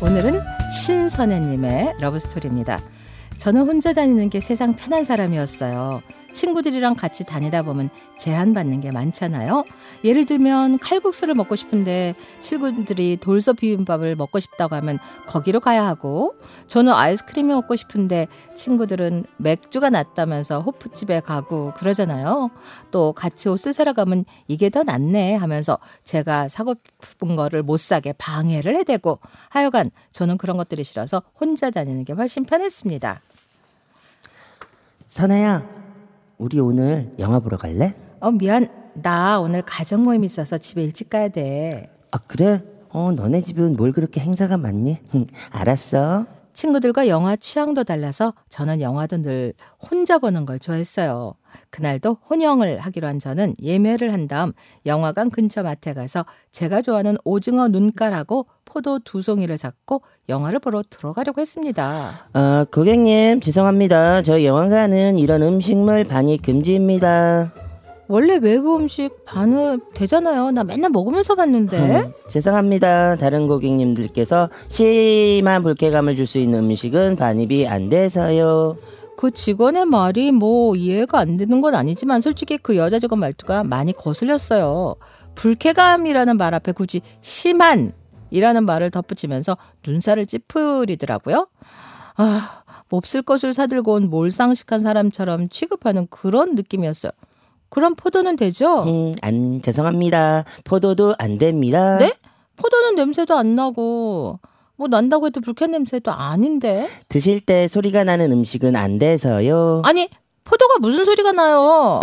[0.00, 0.40] 오늘은
[0.70, 2.80] 신선혜님의 러브스토리입니다.
[3.36, 6.02] 저는 혼자 다니는 게 세상 편한 사람이었어요.
[6.38, 9.64] 친구들이랑 같이 다니다 보면 제한받는 게 많잖아요.
[10.04, 16.36] 예를 들면 칼국수를 먹고 싶은데 친구들이 돌솥 비빔밥을 먹고 싶다고 하면 거기로 가야 하고
[16.68, 22.50] 저는 아이스크림이 먹고 싶은데 친구들은 맥주가 낫다면서 호프집에 가고 그러잖아요.
[22.92, 28.12] 또 같이 옷을 사러 가면 이게 더 낫네 하면서 제가 사고 싶은 거를 못 사게
[28.12, 33.22] 방해를 해대고 하여간 저는 그런 것들이 싫어서 혼자 다니는 게 훨씬 편했습니다.
[35.06, 35.87] 선아야,
[36.38, 37.94] 우리 오늘 영화 보러 갈래?
[38.20, 41.90] 어 미안 나 오늘 가정 모임 있어서 집에 일찍 가야 돼.
[42.12, 42.62] 아 그래?
[42.90, 44.98] 어 너네 집은 뭘 그렇게 행사가 많니?
[45.50, 46.26] 알았어.
[46.58, 51.34] 친구들과 영화 취향도 달라서 저는 영화도 늘 혼자 보는 걸 좋아했어요.
[51.70, 54.52] 그날도 혼영을 하기로 한 저는 예매를 한 다음
[54.84, 61.40] 영화관 근처 마트에 가서 제가 좋아하는 오징어 눈깔하고 포도 두 송이를 샀고 영화를 보러 들어가려고
[61.40, 62.26] 했습니다.
[62.32, 64.22] 아 고객님 죄송합니다.
[64.22, 67.52] 저희 영화관은 이런 음식물 반입 금지입니다.
[68.08, 70.50] 원래 외부 음식 반입 되잖아요.
[70.50, 71.78] 나 맨날 먹으면서 봤는데.
[71.78, 73.16] 음, 죄송합니다.
[73.16, 78.76] 다른 고객님들께서 심한 불쾌감을 줄 수 있는 음식은 반입이 안 돼서요.
[79.16, 83.92] 그 직원의 말이 뭐 이해가 안 되는 건 아니지만 솔직히 그 여자 직원 말투가 많이
[83.92, 84.96] 거슬렸어요.
[85.34, 87.92] 불쾌감이라는 말 앞에 굳이 심한
[88.30, 89.56] 이라는 말을 덧붙이면서
[89.86, 91.46] 눈살을 찌푸리더라고요.
[92.16, 97.12] 아, 몹쓸 것을 사들고 온 몰상식한 사람처럼 취급하는 그런 느낌이었어요.
[97.70, 98.82] 그럼 포도는 되죠?
[98.84, 100.44] 음, 안 죄송합니다.
[100.64, 101.98] 포도도 안 됩니다.
[101.98, 102.12] 네?
[102.56, 104.40] 포도는 냄새도 안 나고
[104.76, 106.88] 뭐 난다고 해도 불쾌한 냄새도 아닌데.
[107.08, 109.82] 드실 때 소리가 나는 음식은 안 돼서요.
[109.84, 110.08] 아니
[110.44, 112.00] 포도가 무슨 소리가 나요?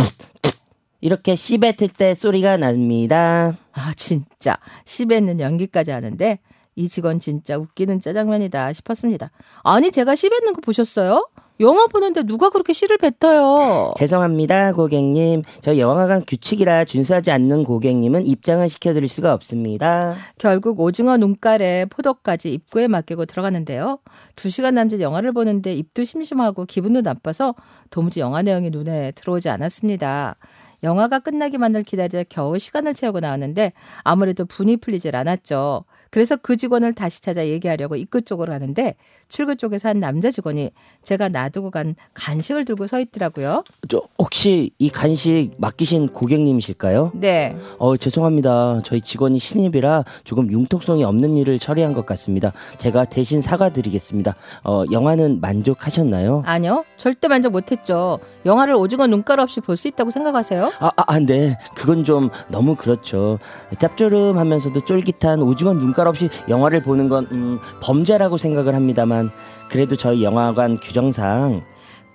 [1.01, 3.57] 이렇게 씨 뱉을 때 소리가 납니다.
[3.73, 6.39] 아 진짜 씹에는 연기까지 하는데
[6.75, 9.31] 이 직원 진짜 웃기는 짜장면이다 싶었습니다.
[9.63, 11.27] 아니 제가 씹에는 거 보셨어요?
[11.61, 13.93] 영화 보는데 누가 그렇게 씨를 뱉어요?
[13.97, 15.43] 죄송합니다, 고객님.
[15.61, 20.15] 저희 영화관 규칙이라 준수하지 않는 고객님은 입장을 시켜드릴 수가 없습니다.
[20.37, 23.99] 결국 오징어 눈깔에 포도까지 입구에 맡기고 들어갔는데요.
[24.35, 27.55] 두 시간 남짓 영화를 보는데 입도 심심하고 기분도 나빠서
[27.89, 30.35] 도무지 영화 내용이 눈에 들어오지 않았습니다.
[30.83, 35.85] 영화가 끝나기만을 기다려 겨우 시간을 채우고 나왔는데 아무래도 분이 풀리질 않았죠.
[36.11, 38.95] 그래서 그 직원을 다시 찾아 얘기하려고 입구 쪽으로 가는데
[39.27, 40.71] 출구 쪽에서 한 남자 직원이
[41.03, 43.63] 제가 놔두고 간 간식을 들고 서 있더라고요.
[43.89, 47.11] 저 혹시 이 간식 맡기신 고객님이실까요?
[47.15, 47.57] 네.
[47.79, 48.81] 어 죄송합니다.
[48.85, 52.53] 저희 직원이 신입이라 조금 융통성이 없는 일을 처리한 것 같습니다.
[52.77, 54.35] 제가 대신 사과드리겠습니다.
[54.63, 56.43] 어 영화는 만족하셨나요?
[56.45, 56.85] 아니요.
[56.97, 58.19] 절대 만족 못했죠.
[58.45, 60.64] 영화를 오징어 눈가루 없이 볼 수 있다고 생각하세요?
[60.79, 61.57] 아, 아, 아, 네.
[61.75, 63.39] 그건 좀 너무 그렇죠.
[63.79, 69.31] 짭조름하면서도 쫄깃한 오징어 눈깔 없이 영화를 보는 건 음, 범죄라고 생각을 합니다만
[69.69, 71.63] 그래도 저희 영화관 규정상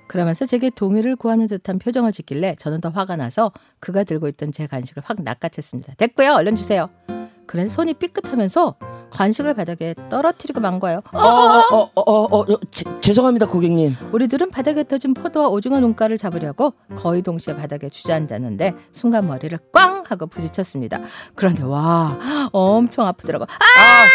[0.06, 4.66] 그러면서 제게 동의를 구하는 듯한 표정을 짓길래 저는 더 화가 나서 그가 들고 있던 제
[4.66, 5.96] 간식을 확 낚아챘습니다.
[5.96, 6.34] 됐고요.
[6.34, 6.88] 얼른 주세요.
[7.46, 8.76] 그래서 손이 삐끗하면서
[9.10, 11.02] 간식을 바닥에 떨어뜨리고 만 거예요.
[11.12, 13.96] 어, 어, 어, 어, 어, 제, 죄송합니다, 고객님.
[14.12, 20.26] 우리들은 바닥에 터진 포도와 오징어 눈가를 잡으려고 거의 동시에 바닥에 주저앉았는데 순간 머리를 꽝 하고
[20.26, 21.00] 부딪혔습니다.
[21.34, 22.18] 그런데 와
[22.52, 23.44] 엄청 아프더라고.
[23.44, 24.06] 아!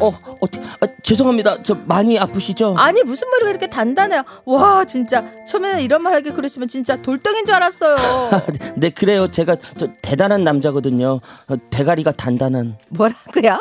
[0.00, 0.46] 어, 어, 어,
[0.80, 1.62] 아, 죄송합니다.
[1.62, 2.74] 저 많이 아프시죠?
[2.78, 4.22] 아니 무슨 머리가 이렇게 단단해요.
[4.46, 7.96] 와 진짜 처음에는 이런 말 하기 그랬지만 진짜 돌덩인 줄 알았어요.
[8.76, 9.30] 네, 그래요.
[9.30, 11.20] 제가 저 대단한 남자거든요.
[11.48, 12.78] 어, 대가리가 단단한.
[12.88, 13.58] 뭐라고요?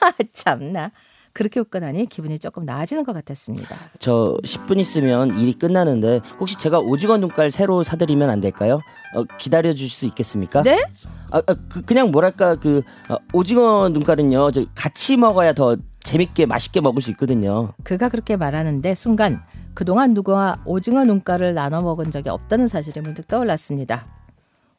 [0.00, 0.90] 아, 참나.
[1.32, 3.76] 그렇게 웃고 나니 기분이 조금 나아지는 것 같았습니다.
[4.00, 8.80] 저 10분 있으면 일이 끝나는데 혹시 제가 오징어 눈깔 새로 사드리면 안 될까요?
[9.14, 10.62] 어, 기다려 주실 수 있겠습니까?
[10.62, 10.82] 네?
[11.30, 14.50] 아, 아, 그, 그냥 뭐랄까 그 어, 오징어 눈깔은요.
[14.50, 17.74] 저 같이 먹어야 더 재밌게 맛있게 먹을 수 있거든요.
[17.84, 19.42] 그가 그렇게 말하는데 순간
[19.74, 24.06] 그동안 누구와 오징어 눈가를 나눠 먹은 적이 없다는 사실이 문득 떠올랐습니다.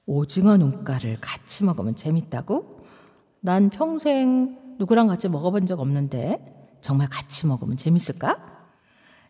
[0.06, 2.82] 오징어 눈가를 같이 먹으면 재밌다고?
[3.40, 6.40] 난 평생 누구랑 같이 먹어본 적 없는데
[6.82, 8.38] 정말 같이 먹으면 재밌을까?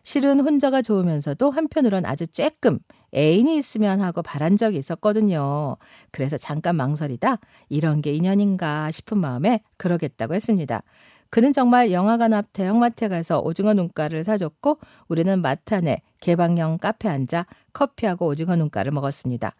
[0.02, 2.80] 실은 혼자가 좋으면서도 한편으론 아주 쬐끔
[3.14, 5.76] 애인이 있으면 하고 바란 적이 있었거든요.
[6.10, 7.38] 그래서 잠깐 망설이다
[7.68, 10.82] 이런 게 인연인가 싶은 마음에 그러겠다고 했습니다.
[11.28, 14.78] 그는 정말 영화관 앞 대형마트에 가서 오징어 눈가를 사줬고
[15.08, 19.54] 우리는 마트 안에 개방형 카페 앉아 커피하고 오징어 눈가를 먹었습니다.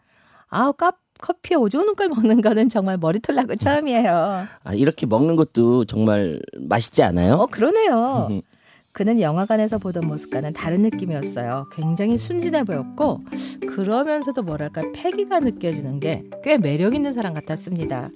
[0.47, 0.91] 아우 카
[1.23, 4.45] 커피에 오징어 눈깔 먹는 거는 정말 머리털 나고 처음이에요.
[4.63, 7.35] 아, 이렇게 먹는 것도 정말 맛있지 않아요?
[7.35, 8.41] 어 그러네요.
[8.91, 11.67] 그는 영화관에서 보던 모습과는 다른 느낌이었어요.
[11.73, 13.21] 굉장히 순진해 보였고
[13.67, 18.09] 그러면서도 뭐랄까 패기가 느껴지는 게 꽤 매력 있는 사람 같았습니다.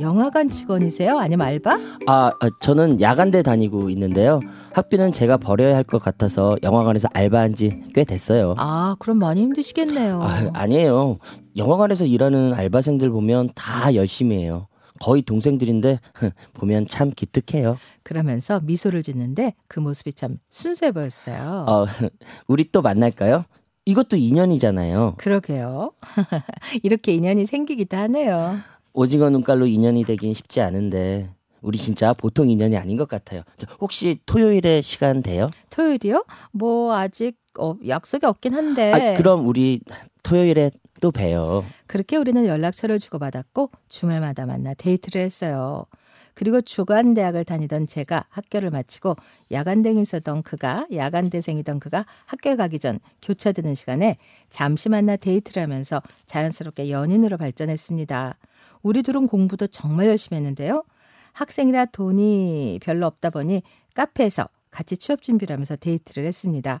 [0.00, 1.18] 영화관 직원이세요?
[1.18, 1.78] 아니면 알바?
[2.06, 4.40] 아, 아, 저는 야간대 다니고 있는데요.
[4.72, 8.54] 학비는 제가 벌여야 할 것 같아서 영화관에서 알바한 지 꽤 됐어요.
[8.56, 10.22] 아, 그럼 많이 힘드시겠네요.
[10.22, 11.18] 아, 아니에요.
[11.56, 14.68] 영화관에서 일하는 알바생들 보면 다 열심히 해요.
[15.00, 15.98] 거의 동생들인데
[16.54, 17.76] 보면 참 기특해요.
[18.02, 21.66] 그러면서 미소를 짓는데 그 모습이 참 순수해 보였어요.
[21.68, 21.84] 어,
[22.46, 23.44] 우리 또 만날까요?
[23.84, 25.16] 이것도 인연이잖아요.
[25.18, 25.90] 그러게요.
[26.84, 28.58] 이렇게 인연이 생기기도 하네요.
[28.94, 31.30] 오징어 눈깔로 인연이 되긴 쉽지 않은데
[31.60, 33.42] 우리 진짜 보통 인연이 아닌 것 같아요.
[33.56, 35.50] 저, 혹시 토요일에 시간 돼요?
[35.70, 36.24] 토요일이요?
[36.52, 39.14] 뭐 아직 어, 약속이 없긴 한데.
[39.14, 39.80] 아, 그럼 우리
[40.22, 41.64] 토요일에 또 봬요.
[41.86, 45.86] 그렇게 우리는 연락처를 주고받았고 주말마다 만나 데이트를 했어요.
[46.34, 49.16] 그리고 주간 대학을 다니던 제가 학교를 마치고
[49.50, 54.16] 야간대생이었던 그가 야간대생이던 그가 학교에 가기 전 교차되는 시간에
[54.50, 58.36] 잠시 만나 데이트를 하면서 자연스럽게 연인으로 발전했습니다.
[58.82, 60.84] 우리 둘은 공부도 정말 열심히 했는데요.
[61.32, 63.62] 학생이라 돈이 별로 없다 보니
[63.94, 66.80] 카페에서 같이 취업 준비를 하면서 데이트를 했습니다.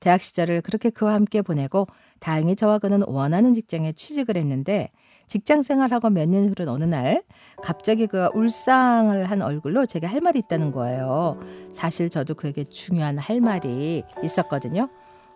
[0.00, 1.86] 대학 시절을 그렇게 그와 함께 보내고
[2.18, 4.90] 다행히 저와 그는 원하는 직장에 취직을 했는데
[5.28, 7.22] 직장 생활하고 몇 년 후른 어느 날
[7.62, 11.38] 갑자기 그가 울상을 한 얼굴로 제게 할 말이 있다는 거예요.
[11.72, 14.88] 사실 저도 그에게 중요한 할 말이 있었거든요.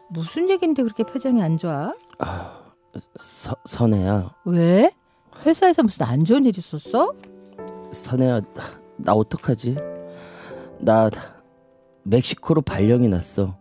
[0.09, 1.93] 무슨 얘긴데 그렇게 표정이 안 좋아?
[2.19, 2.61] 아,
[3.17, 4.35] 서, 선혜야.
[4.45, 4.91] 왜?
[5.45, 7.13] 회사에서 무슨 안 좋은 일 있었어?
[7.93, 8.41] 선혜야,
[8.97, 9.77] 나 어떡하지?
[10.79, 11.11] 나
[12.05, 13.57] 멕시코로 발령이 났어.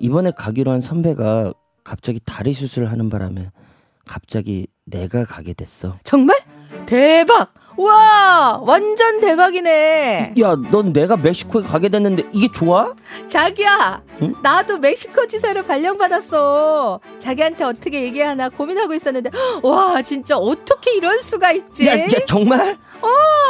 [0.00, 1.52] 이번에 가기로 한 선배가
[1.84, 3.50] 갑자기 다리 수술을 하는 바람에
[4.06, 5.96] 갑자기 내가 가게 됐어.
[6.04, 6.38] 정말?
[6.86, 7.52] 대박!
[7.76, 10.34] 와, 완전 대박이네.
[10.40, 12.94] 야, 넌 내가 멕시코에 가게 됐는데 이게 좋아?
[13.26, 14.32] 자기야, 응?
[14.42, 17.00] 나도 멕시코 지사를 발령받았어.
[17.18, 19.30] 자기한테 어떻게 얘기하나 고민하고 있었는데,
[19.62, 21.88] 와, 진짜 어떻게 이럴 수가 있지?
[21.88, 22.78] 야, 야 정말?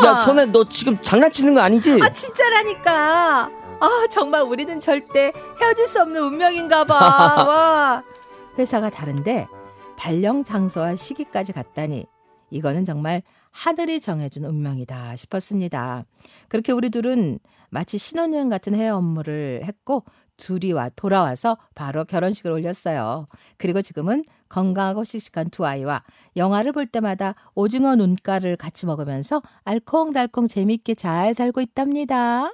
[0.04, 2.00] 야, 선혜 너 지금 장난치는 거 아니지?
[2.02, 3.50] 아, 진짜라니까.
[3.80, 6.94] 아, 정말 우리는 절대 헤어질 수 없는 운명인가 봐.
[7.44, 8.02] 와.
[8.58, 9.48] 회사가 다른데
[9.96, 12.06] 발령 장소와 시기까지 갔다니
[12.50, 16.04] 이거는 정말 하늘이 정해준 운명이다 싶었습니다.
[16.48, 17.38] 그렇게 우리 둘은
[17.70, 20.04] 마치 신혼여행 같은 해외 업무를 했고
[20.36, 23.28] 둘이 와 돌아와서 바로 결혼식을 올렸어요.
[23.56, 26.02] 그리고 지금은 건강하고 씩씩한 두 아이와
[26.36, 32.50] 영화를 볼 때마다 오징어 눈가를 같이 먹으면서 알콩달콩 재밌게 잘 살고 있답니다.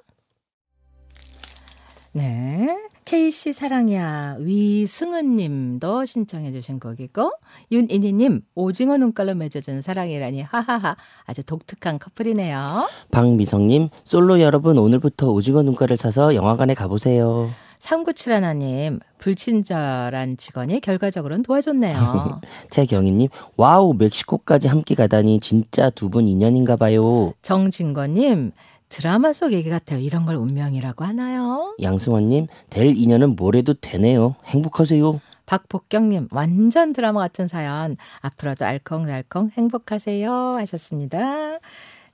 [2.13, 2.91] 네.
[3.15, 7.33] K씨 사랑이야 위승은님도 신청해주신 곡이고
[7.73, 10.95] 윤인희님 오징어 눈깔로 맺어준 사랑이라니 하하하
[11.27, 12.89] 아주 독특한 커플이네요.
[13.11, 17.51] 박미성님 솔로 여러분 오늘부터 오징어 눈가를 사서 영화관에 가보세요.
[17.81, 22.41] 3971님 불친절한 직원이 결과적으로는 도와줬네요.
[22.71, 27.33] 최경희님 와우 멕시코까지 함께 가다니 진짜 두 분 인연인가 봐요.
[27.43, 28.53] 정진권님
[28.91, 30.01] 드라마 속 얘기 같아요.
[30.01, 31.75] 이런 걸 운명이라고 하나요?
[31.81, 34.35] 양승환님 될 인연은 뭐래도 되네요.
[34.45, 35.21] 행복하세요.
[35.47, 41.59] 박복경님 완전 드라마 같은 사연 앞으로도 알콩달콩 행복하세요 하셨습니다.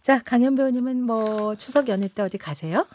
[0.02, 2.86] 자 강현 배우님은 뭐 추석 연휴 때 어디 가세요?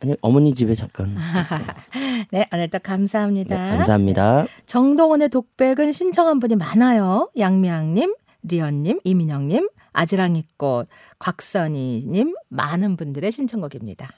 [0.00, 1.16] 아니 어머니 집에 잠깐.
[2.30, 3.56] 네 오늘도 감사합니다.
[3.56, 4.46] 네, 감사합니다.
[4.66, 7.30] 정동원의 독백은 신청한 분이 많아요.
[7.38, 14.10] 양미양님, 리언님, 이민영님, 아지랑이꽃, 곽선희님 많은 분들의 신청곡입니다.